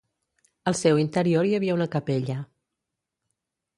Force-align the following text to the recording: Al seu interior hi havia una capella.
Al 0.71 0.77
seu 0.79 1.01
interior 1.01 1.49
hi 1.49 1.53
havia 1.57 1.75
una 1.81 1.89
capella. 1.97 2.39